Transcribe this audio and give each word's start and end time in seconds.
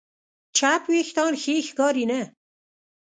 چپ 0.57 0.81
وېښتيان 0.91 1.33
ښې 1.41 1.55
ښکاري 1.67 2.05
نه. 2.11 2.21